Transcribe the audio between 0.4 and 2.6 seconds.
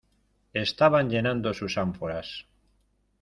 estaban llenando sus ánforas.